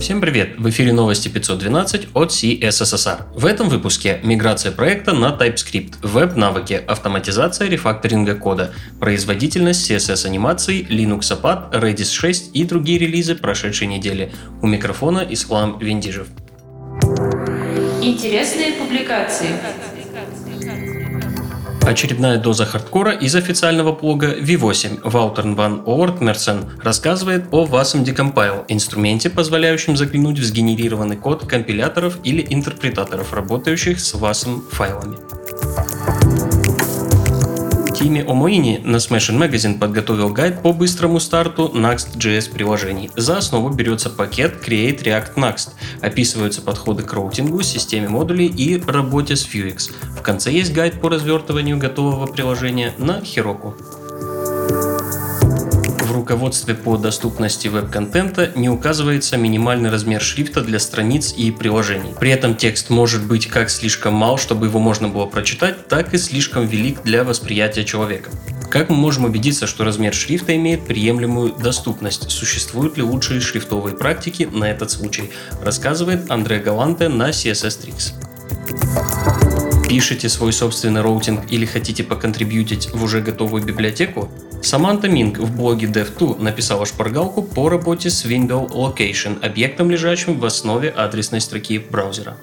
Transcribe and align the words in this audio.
Всем 0.00 0.20
привет! 0.20 0.58
В 0.58 0.68
эфире 0.68 0.92
новости 0.92 1.28
512 1.28 2.08
от 2.12 2.30
CSSR. 2.30 3.32
В 3.34 3.46
этом 3.46 3.70
выпуске 3.70 4.20
миграция 4.22 4.70
проекта 4.70 5.14
на 5.14 5.30
TypeScript, 5.30 5.94
веб-навыки, 6.02 6.74
автоматизация 6.86 7.68
рефакторинга 7.68 8.34
кода, 8.34 8.74
производительность 9.00 9.90
CSS-анимаций, 9.90 10.86
Linux 10.86 11.20
APAT, 11.20 11.72
Redis 11.72 12.12
6 12.12 12.54
и 12.54 12.64
другие 12.64 12.98
релизы 12.98 13.36
прошедшей 13.36 13.86
недели. 13.86 14.32
У 14.60 14.66
микрофона 14.66 15.26
Ислам 15.30 15.78
Виндижев. 15.78 16.28
Интересные 18.02 18.72
публикации. 18.72 19.48
Очередная 21.86 22.36
доза 22.38 22.66
хардкора 22.66 23.12
из 23.12 23.36
официального 23.36 23.92
блога 23.92 24.36
V8 24.36 25.08
Ваутерн 25.08 25.54
ван 25.54 25.82
Ортмерсен 25.86 26.68
рассказывает 26.82 27.44
о 27.52 27.64
Wasm 27.64 28.04
Decompile, 28.04 28.64
инструменте, 28.66 29.30
позволяющем 29.30 29.96
заглянуть 29.96 30.40
в 30.40 30.44
сгенерированный 30.44 31.16
код 31.16 31.46
компиляторов 31.46 32.18
или 32.24 32.44
интерпретаторов, 32.50 33.32
работающих 33.32 34.00
с 34.00 34.14
Wasm 34.14 34.68
файлами. 34.68 35.25
Тиме 37.96 38.22
Омоини 38.28 38.82
на 38.84 38.96
Smashing 38.96 39.38
Magazine 39.38 39.78
подготовил 39.78 40.28
гайд 40.28 40.60
по 40.60 40.74
быстрому 40.74 41.18
старту 41.18 41.72
Next.js 41.74 42.52
приложений. 42.52 43.10
За 43.16 43.38
основу 43.38 43.70
берется 43.70 44.10
пакет 44.10 44.62
Create 44.62 45.02
React 45.02 45.34
Next. 45.36 45.70
Описываются 46.02 46.60
подходы 46.60 47.04
к 47.04 47.12
роутингу, 47.14 47.62
системе 47.62 48.10
модулей 48.10 48.48
и 48.48 48.78
работе 48.86 49.34
с 49.34 49.46
Vuex. 49.46 49.92
В 50.14 50.20
конце 50.20 50.52
есть 50.52 50.74
гайд 50.74 51.00
по 51.00 51.08
развертыванию 51.08 51.78
готового 51.78 52.26
приложения 52.26 52.92
на 52.98 53.20
Heroku 53.20 53.72
руководстве 56.26 56.74
по 56.74 56.96
доступности 56.96 57.68
веб-контента 57.68 58.50
не 58.56 58.68
указывается 58.68 59.36
минимальный 59.36 59.90
размер 59.90 60.20
шрифта 60.20 60.60
для 60.60 60.80
страниц 60.80 61.32
и 61.32 61.52
приложений. 61.52 62.14
При 62.18 62.30
этом 62.30 62.56
текст 62.56 62.90
может 62.90 63.24
быть 63.24 63.46
как 63.46 63.70
слишком 63.70 64.14
мал, 64.14 64.36
чтобы 64.36 64.66
его 64.66 64.80
можно 64.80 65.06
было 65.06 65.26
прочитать, 65.26 65.86
так 65.86 66.14
и 66.14 66.18
слишком 66.18 66.66
велик 66.66 67.04
для 67.04 67.22
восприятия 67.22 67.84
человека. 67.84 68.30
Как 68.72 68.90
мы 68.90 68.96
можем 68.96 69.24
убедиться, 69.24 69.68
что 69.68 69.84
размер 69.84 70.12
шрифта 70.14 70.56
имеет 70.56 70.84
приемлемую 70.84 71.52
доступность? 71.52 72.28
Существуют 72.28 72.96
ли 72.96 73.04
лучшие 73.04 73.40
шрифтовые 73.40 73.96
практики 73.96 74.48
на 74.50 74.64
этот 74.64 74.90
случай? 74.90 75.30
Рассказывает 75.62 76.28
Андре 76.28 76.58
Галанте 76.58 77.08
на 77.08 77.30
CSS 77.30 77.86
Tricks 77.86 78.12
пишете 79.88 80.28
свой 80.28 80.52
собственный 80.52 81.00
роутинг 81.00 81.50
или 81.50 81.64
хотите 81.64 82.02
поконтрибьютить 82.02 82.90
в 82.92 83.02
уже 83.02 83.20
готовую 83.20 83.64
библиотеку, 83.64 84.28
Саманта 84.62 85.08
Минг 85.08 85.38
в 85.38 85.56
блоге 85.56 85.86
Dev.to 85.86 86.42
написала 86.42 86.86
шпаргалку 86.86 87.42
по 87.42 87.68
работе 87.68 88.10
с 88.10 88.24
window.location, 88.24 89.44
объектом, 89.44 89.90
лежащим 89.90 90.38
в 90.40 90.44
основе 90.44 90.88
адресной 90.88 91.40
строки 91.40 91.78
браузера. 91.78 92.36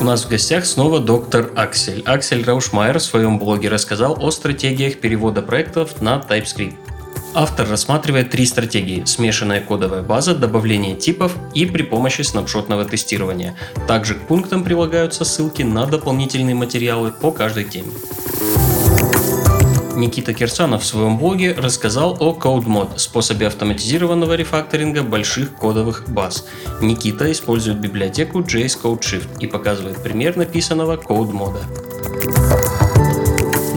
У 0.00 0.04
нас 0.04 0.24
в 0.24 0.28
гостях 0.28 0.64
снова 0.64 0.98
доктор 0.98 1.50
Аксель. 1.56 2.02
Аксель 2.06 2.44
Раушмайер 2.44 2.98
в 2.98 3.02
своем 3.02 3.38
блоге 3.38 3.68
рассказал 3.68 4.16
о 4.18 4.30
стратегиях 4.30 4.96
перевода 4.96 5.42
проектов 5.42 6.00
на 6.00 6.24
TypeScript. 6.26 6.74
Автор 7.32 7.68
рассматривает 7.68 8.30
три 8.30 8.44
стратегии– 8.44 9.04
смешанная 9.06 9.60
кодовая 9.60 10.02
база, 10.02 10.34
добавление 10.34 10.96
типов 10.96 11.36
и 11.54 11.64
при 11.64 11.82
помощи 11.82 12.22
снапшотного 12.22 12.84
тестирования. 12.84 13.54
Также 13.86 14.14
к 14.14 14.22
пунктам 14.26 14.64
прилагаются 14.64 15.24
ссылки 15.24 15.62
на 15.62 15.86
дополнительные 15.86 16.56
материалы 16.56 17.12
по 17.12 17.30
каждой 17.30 17.64
теме. 17.64 17.92
Никита 19.94 20.34
Кирсанов 20.34 20.82
в 20.82 20.86
своем 20.86 21.18
блоге 21.18 21.52
рассказал 21.52 22.16
о 22.18 22.34
CodeMod, 22.34 22.98
способе 22.98 23.46
автоматизированного 23.46 24.32
рефакторинга 24.32 25.02
больших 25.02 25.54
кодовых 25.54 26.08
баз. 26.08 26.46
Никита 26.80 27.30
использует 27.30 27.78
библиотеку 27.78 28.40
JS 28.40 28.80
Code 28.82 29.00
Shift 29.00 29.38
и 29.38 29.46
показывает 29.46 30.02
пример 30.02 30.36
написанного 30.36 30.96
CodeMod. 30.96 32.09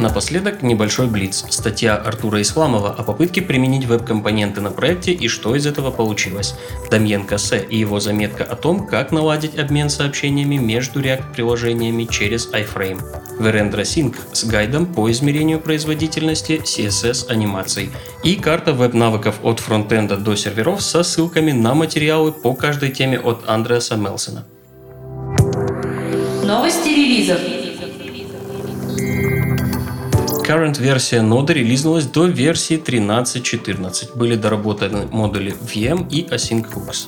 Напоследок 0.03 0.61
небольшой 0.63 1.07
блиц. 1.07 1.45
Статья 1.49 1.95
Артура 1.95 2.41
Исламова 2.41 2.89
о 2.91 3.03
попытке 3.03 3.41
применить 3.41 3.85
веб-компоненты 3.85 4.59
на 4.59 4.69
проекте 4.69 5.13
и 5.13 5.29
что 5.29 5.55
из 5.55 5.65
этого 5.65 5.91
получилось. 5.91 6.55
Дамьен 6.91 7.23
Кассе 7.25 7.65
и 7.69 7.77
его 7.77 8.01
заметка 8.01 8.43
о 8.43 8.57
том, 8.57 8.85
как 8.85 9.13
наладить 9.13 9.57
обмен 9.57 9.89
сообщениями 9.89 10.57
между 10.57 10.99
React-приложениями 10.99 12.03
через 12.03 12.51
iFrame. 12.51 12.99
Верендра 13.39 13.85
Синг 13.85 14.17
с 14.33 14.43
гайдом 14.43 14.87
по 14.87 15.09
измерению 15.09 15.61
производительности 15.61 16.61
CSS-анимаций. 16.61 17.89
И 18.25 18.35
карта 18.35 18.73
веб-навыков 18.73 19.35
от 19.41 19.61
фронтенда 19.61 20.17
до 20.17 20.35
серверов 20.35 20.81
со 20.81 21.03
ссылками 21.03 21.53
на 21.53 21.75
материалы 21.75 22.33
по 22.33 22.53
каждой 22.55 22.91
теме 22.91 23.17
от 23.17 23.47
Андреаса 23.47 23.95
Мелсона. 23.95 24.43
Новости 26.43 26.89
релизов. 26.89 27.52
Current 30.43 30.77
версия 30.81 31.21
ноды 31.21 31.53
релизнулась 31.53 32.05
до 32.05 32.25
версии 32.25 32.77
13.14. 32.77 34.17
Были 34.17 34.35
доработаны 34.35 35.07
модули 35.09 35.53
VM 35.53 36.09
и 36.09 36.23
Async 36.23 36.65
Hooks. 36.73 37.07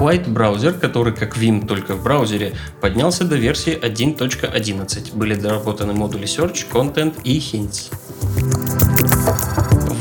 White 0.00 0.28
браузер, 0.28 0.72
который 0.72 1.14
как 1.14 1.38
Vim 1.38 1.68
только 1.68 1.94
в 1.94 2.02
браузере, 2.02 2.54
поднялся 2.80 3.24
до 3.24 3.36
версии 3.36 3.78
1.11. 3.78 5.16
Были 5.16 5.36
доработаны 5.36 5.92
модули 5.92 6.24
Search, 6.24 6.66
Content 6.72 7.14
и 7.22 7.38
Hints. 7.38 7.92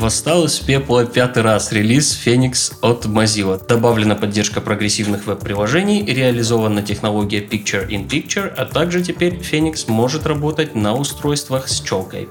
Восстал 0.02 0.46
из 0.46 0.58
пепла 0.58 1.06
пятый 1.06 1.44
раз 1.44 1.72
релиз 1.72 2.20
Phoenix 2.26 2.74
от 2.82 3.06
Mozilla. 3.06 3.64
Добавлена 3.64 4.16
поддержка 4.16 4.60
прогрессивных 4.60 5.28
веб-приложений, 5.28 6.06
реализована 6.08 6.82
технология 6.82 7.40
Picture 7.40 7.88
in 7.88 8.10
Picture, 8.10 8.48
а 8.48 8.66
также 8.66 9.04
теперь 9.04 9.36
Phoenix 9.36 9.84
может 9.88 10.26
работать 10.26 10.74
на 10.74 10.96
устройствах 10.96 11.68
с 11.68 11.82
челкой. 11.82 12.30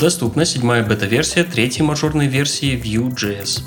Доступна 0.00 0.44
седьмая 0.44 0.84
бета-версия 0.84 1.42
третьей 1.42 1.82
мажорной 1.82 2.28
версии 2.28 2.80
Vue.js. 2.80 3.62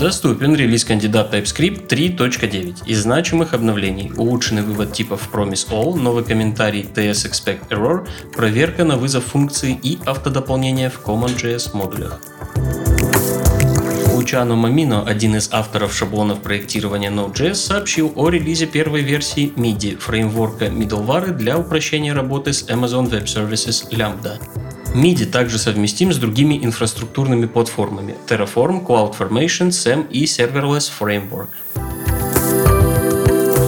Доступен 0.00 0.54
релиз 0.54 0.84
кандидата 0.84 1.38
TypeScript 1.38 1.88
3.9 1.88 2.86
из 2.86 3.02
значимых 3.02 3.54
обновлений, 3.54 4.12
улучшенный 4.14 4.60
вывод 4.60 4.92
типов 4.92 5.30
Promise 5.32 5.70
All, 5.70 5.96
новый 5.96 6.22
комментарий 6.22 6.82
TS 6.82 7.30
Expect 7.30 7.68
Error, 7.70 8.06
проверка 8.34 8.84
на 8.84 8.96
вызов 8.96 9.24
функции 9.24 9.78
и 9.82 9.98
автодополнение 10.04 10.90
в 10.90 11.00
CommonJS 11.02 11.74
модулях. 11.74 12.20
Лучано 14.12 14.54
Мамино, 14.54 15.02
один 15.02 15.36
из 15.36 15.48
авторов 15.50 15.94
шаблонов 15.94 16.42
проектирования 16.42 17.10
Node.js, 17.10 17.54
сообщил 17.54 18.12
о 18.16 18.28
релизе 18.28 18.66
первой 18.66 19.00
версии 19.00 19.50
MIDI 19.56 19.96
фреймворка 19.96 20.66
middleware 20.66 21.32
для 21.32 21.56
упрощения 21.56 22.12
работы 22.12 22.52
с 22.52 22.68
Amazon 22.68 23.10
Web 23.10 23.24
Services 23.24 23.90
Lambda. 23.90 24.65
MIDI 24.94 25.26
также 25.26 25.58
совместим 25.58 26.12
с 26.12 26.16
другими 26.16 26.64
инфраструктурными 26.64 27.46
платформами 27.46 28.16
Terraform, 28.26 28.86
CloudFormation, 28.86 29.68
SAM 29.68 30.08
и 30.10 30.24
Serverless 30.24 30.90
Framework. 30.98 31.48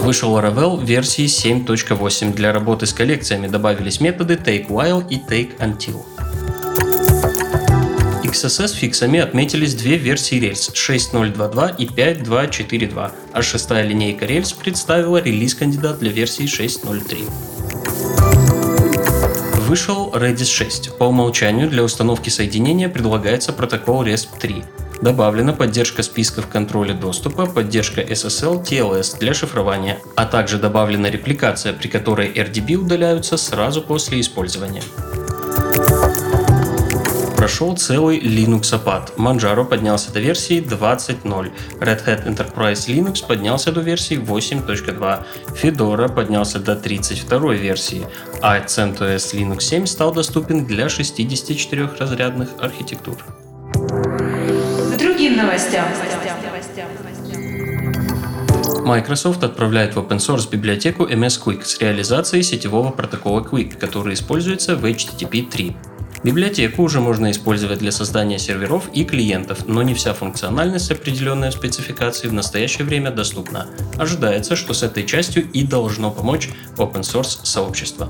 Вышел 0.03 0.39
Laravel 0.39 0.83
версии 0.83 1.27
7.8. 1.27 2.35
Для 2.35 2.53
работы 2.53 2.87
с 2.87 2.95
коллекциями 2.95 3.47
добавились 3.47 4.01
методы 4.01 4.35
TakeWhile 4.35 5.07
и 5.11 5.17
TakeUntil. 5.19 6.05
XSS 8.25 8.75
фиксами 8.75 9.21
отметились 9.21 9.75
две 9.75 9.97
версии 9.97 10.39
Rails 10.41 10.73
6.0.2.2 10.73 11.77
и 11.79 11.87
5.2.4.2, 11.87 13.13
а 13.33 13.43
шестая 13.43 13.85
линейка 13.85 14.27
Rails 14.27 14.55
представила 14.59 15.19
релиз-кандидат 15.19 15.99
для 15.99 16.11
версии 16.11 16.45
6.0.3 16.45 17.58
вышел 19.69 20.11
Redis 20.15 20.47
6. 20.47 20.97
По 20.97 21.05
умолчанию 21.05 21.69
для 21.69 21.85
установки 21.85 22.31
соединения 22.31 22.89
предлагается 22.89 23.53
протокол 23.53 24.03
RESP 24.03 24.29
3. 24.41 24.65
Добавлена 25.03 25.53
поддержка 25.53 26.03
списков 26.03 26.49
контроля 26.49 26.95
доступа, 26.95 27.45
поддержка 27.45 28.01
SSL, 28.01 28.65
TLS 28.65 29.19
для 29.19 29.35
шифрования, 29.35 29.99
а 30.17 30.25
также 30.25 30.59
добавлена 30.59 31.11
репликация, 31.11 31.75
при 31.75 31.89
которой 31.89 32.33
RDB 32.33 32.77
удаляются 32.77 33.37
сразу 33.37 33.83
после 33.83 34.21
использования 34.21 34.83
прошел 37.39 37.77
целый 37.77 38.19
Linux 38.19 38.75
опад. 38.75 39.13
Manjaro 39.17 39.65
поднялся 39.65 40.13
до 40.13 40.19
версии 40.19 40.61
20.0, 40.61 41.53
Red 41.81 42.05
Hat 42.05 42.27
Enterprise 42.27 42.89
Linux 42.89 43.25
поднялся 43.25 43.71
до 43.71 43.81
версии 43.81 44.19
8.2, 44.19 45.25
Fedora 45.63 46.13
поднялся 46.13 46.59
до 46.59 46.75
32 46.75 47.55
версии, 47.55 48.05
а 48.43 48.59
CentOS 48.59 49.35
Linux 49.35 49.61
7 49.61 49.87
стал 49.87 50.13
доступен 50.13 50.67
для 50.67 50.87
64-разрядных 50.87 52.49
архитектур. 52.61 53.17
К 53.73 54.99
другим 54.99 55.37
новостям. 55.37 55.87
Microsoft 58.85 59.45
отправляет 59.45 59.95
в 59.95 59.99
open 59.99 60.17
source 60.17 60.51
библиотеку 60.51 61.05
MS 61.05 61.41
Quick 61.45 61.63
с 61.63 61.79
реализацией 61.79 62.43
сетевого 62.43 62.91
протокола 62.91 63.43
Quick, 63.43 63.77
который 63.79 64.15
используется 64.15 64.75
в 64.75 64.85
HTTP 64.85 65.49
3. 65.49 65.77
Библиотеку 66.25 66.83
уже 66.83 67.01
можно 67.01 67.31
использовать 67.31 67.79
для 67.79 67.93
создания 67.93 68.39
серверов 68.39 68.89
и 68.93 69.05
клиентов, 69.05 69.67
но 69.67 69.83
не 69.83 69.95
вся 69.95 70.15
функциональность, 70.15 70.91
определенная 70.91 71.51
в 71.51 71.55
спецификации, 71.55 72.29
в 72.29 72.33
настоящее 72.33 72.85
время 72.85 73.11
доступна. 73.11 73.67
Ожидается, 73.97 74.57
что 74.57 74.75
с 74.75 74.83
этой 74.83 75.07
частью 75.07 75.49
и 75.53 75.63
должно 75.63 76.11
помочь 76.11 76.51
open 76.77 77.03
source 77.03 77.41
сообщество. 77.45 78.09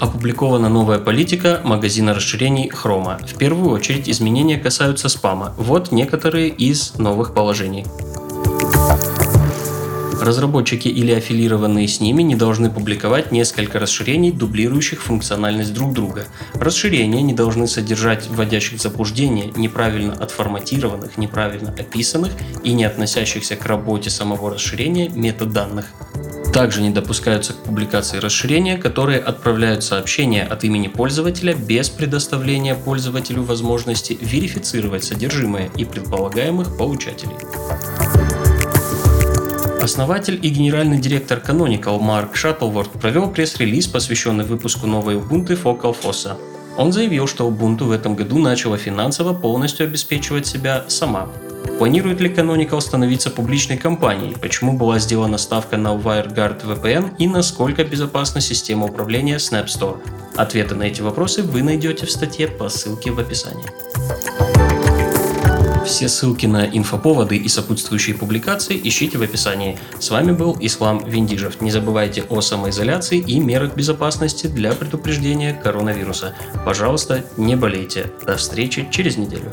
Опубликована 0.00 0.68
новая 0.68 0.98
политика 0.98 1.60
магазина 1.64 2.14
расширений 2.14 2.70
Chrome. 2.70 3.26
В 3.26 3.36
первую 3.36 3.70
очередь 3.70 4.08
изменения 4.08 4.58
касаются 4.58 5.08
спама. 5.08 5.54
Вот 5.58 5.92
некоторые 5.92 6.48
из 6.48 6.94
новых 6.98 7.34
положений. 7.34 7.84
Разработчики 10.20 10.88
или 10.88 11.12
аффилированные 11.12 11.88
с 11.88 12.00
ними 12.00 12.22
не 12.22 12.34
должны 12.34 12.70
публиковать 12.70 13.32
несколько 13.32 13.78
расширений, 13.78 14.32
дублирующих 14.32 15.02
функциональность 15.02 15.74
друг 15.74 15.92
друга. 15.92 16.26
Расширения 16.54 17.22
не 17.22 17.32
должны 17.32 17.66
содержать 17.66 18.28
вводящих 18.28 18.78
в 18.78 18.82
заблуждение, 18.82 19.52
неправильно 19.56 20.14
отформатированных, 20.14 21.18
неправильно 21.18 21.74
описанных 21.78 22.32
и 22.62 22.72
не 22.72 22.84
относящихся 22.84 23.56
к 23.56 23.66
работе 23.66 24.10
самого 24.10 24.54
расширения 24.54 25.08
метаданных. 25.08 25.86
Также 26.54 26.82
не 26.82 26.90
допускаются 26.90 27.52
к 27.52 27.64
публикации 27.64 28.18
расширения, 28.18 28.76
которые 28.76 29.18
отправляют 29.18 29.82
сообщения 29.82 30.44
от 30.44 30.62
имени 30.62 30.86
пользователя 30.86 31.52
без 31.54 31.90
предоставления 31.90 32.76
пользователю 32.76 33.42
возможности 33.42 34.16
верифицировать 34.20 35.02
содержимое 35.02 35.68
и 35.76 35.84
предполагаемых 35.84 36.78
получателей. 36.78 37.34
Основатель 39.84 40.38
и 40.40 40.48
генеральный 40.48 40.98
директор 40.98 41.42
Canonical 41.46 42.00
Марк 42.00 42.36
Шаттлворд 42.36 42.90
провел 42.92 43.28
пресс-релиз, 43.30 43.86
посвященный 43.86 44.42
выпуску 44.42 44.86
новой 44.86 45.16
Ubuntu 45.16 45.62
Focal 45.62 45.94
Fossa. 45.94 46.38
Он 46.78 46.90
заявил, 46.90 47.26
что 47.26 47.46
Ubuntu 47.46 47.84
в 47.84 47.90
этом 47.90 48.16
году 48.16 48.38
начала 48.38 48.78
финансово 48.78 49.34
полностью 49.34 49.84
обеспечивать 49.84 50.46
себя 50.46 50.86
сама. 50.88 51.28
Планирует 51.76 52.18
ли 52.22 52.30
Canonical 52.30 52.80
становиться 52.80 53.28
публичной 53.28 53.76
компанией? 53.76 54.34
Почему 54.40 54.72
была 54.72 54.98
сделана 54.98 55.36
ставка 55.36 55.76
на 55.76 55.88
WireGuard 55.88 56.64
VPN 56.64 57.16
и 57.18 57.28
насколько 57.28 57.84
безопасна 57.84 58.40
система 58.40 58.86
управления 58.86 59.36
Snap 59.36 59.66
Store? 59.66 59.98
Ответы 60.34 60.74
на 60.76 60.84
эти 60.84 61.02
вопросы 61.02 61.42
вы 61.42 61.62
найдете 61.62 62.06
в 62.06 62.10
статье 62.10 62.48
по 62.48 62.70
ссылке 62.70 63.10
в 63.10 63.20
описании. 63.20 63.66
Все 65.84 66.08
ссылки 66.08 66.46
на 66.46 66.64
инфоповоды 66.64 67.36
и 67.36 67.48
сопутствующие 67.48 68.16
публикации 68.16 68.80
ищите 68.82 69.18
в 69.18 69.22
описании. 69.22 69.78
С 69.98 70.10
вами 70.10 70.32
был 70.32 70.56
Ислам 70.60 71.04
Виндижев. 71.06 71.60
Не 71.60 71.70
забывайте 71.70 72.24
о 72.30 72.40
самоизоляции 72.40 73.18
и 73.18 73.38
мерах 73.38 73.76
безопасности 73.76 74.46
для 74.46 74.72
предупреждения 74.72 75.52
коронавируса. 75.52 76.34
Пожалуйста, 76.64 77.24
не 77.36 77.54
болейте. 77.54 78.10
До 78.26 78.36
встречи 78.36 78.88
через 78.90 79.18
неделю. 79.18 79.52